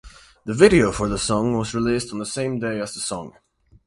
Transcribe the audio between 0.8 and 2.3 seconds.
for the song was released on the